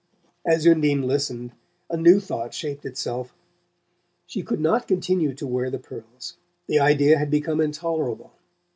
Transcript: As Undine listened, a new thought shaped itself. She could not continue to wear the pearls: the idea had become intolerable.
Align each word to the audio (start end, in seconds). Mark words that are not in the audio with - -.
As 0.43 0.65
Undine 0.65 1.03
listened, 1.03 1.51
a 1.87 1.95
new 1.95 2.19
thought 2.19 2.55
shaped 2.55 2.87
itself. 2.87 3.35
She 4.25 4.41
could 4.41 4.59
not 4.59 4.87
continue 4.87 5.35
to 5.35 5.45
wear 5.45 5.69
the 5.69 5.77
pearls: 5.77 6.37
the 6.65 6.79
idea 6.79 7.19
had 7.19 7.29
become 7.29 7.61
intolerable. 7.61 8.31